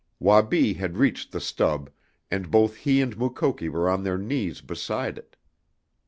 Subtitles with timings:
[0.19, 1.91] Wabi had reached the stub,
[2.31, 5.35] and both he and Mukoki were on their knees beside it.